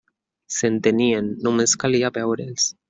S'entenien, 0.55 1.31
només 1.49 1.79
calia 1.85 2.15
veure'ls! 2.21 2.71